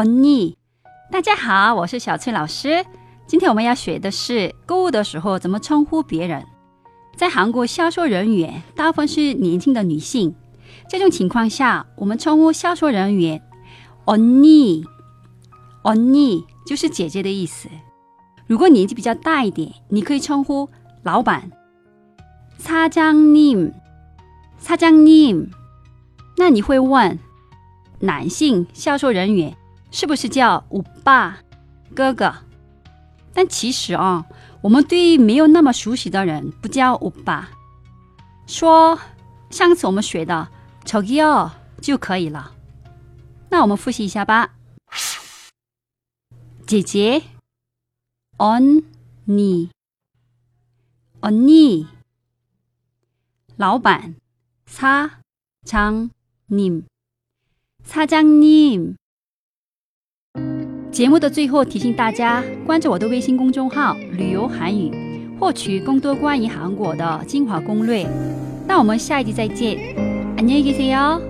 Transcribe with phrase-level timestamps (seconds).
[0.00, 0.54] 언니，
[1.12, 2.86] 大家好，我是小翠老师。
[3.26, 6.42] 今天我们要学的是购物的时候怎么称呼别人。
[7.16, 10.34] 在韩国，销售人员大部分是年轻的女性，
[10.88, 13.42] 这种情况下，我们称呼销售人员
[14.06, 14.86] 언 니，
[15.82, 17.68] 언니就是姐姐的意思。
[18.46, 20.70] 如果年纪比较大一点，你可以称呼
[21.02, 21.50] 老板
[22.58, 23.74] 사장 님，
[24.58, 25.50] 사장 님。
[26.38, 27.18] 那你会问，
[27.98, 29.54] 男性销售人员
[29.91, 31.39] 是不是叫欧巴
[31.93, 32.33] 哥哥？
[33.33, 34.25] 但其实啊，
[34.61, 37.49] 我们对没有那么熟悉的人不叫欧巴，
[38.47, 38.99] 说
[39.49, 40.47] 上次我们学的
[40.85, 42.53] 저기요就可以了。
[43.49, 44.51] 那我们复习一下吧。
[46.65, 47.21] 姐姐，
[48.37, 48.83] 언
[49.27, 49.69] 니，
[51.21, 51.85] 언 니，
[53.55, 54.15] 老板，
[54.67, 56.09] 사장
[56.49, 56.83] 님，
[57.85, 58.95] 사장 님。
[60.91, 64.91] 节目的最后提醒大家关注我的微信公众号“旅游韩语”，
[65.39, 68.07] 获取更多关于韩国的精华攻略。
[68.67, 69.77] 那我们下一集再见，
[70.37, 71.28] 안녕히계세 요。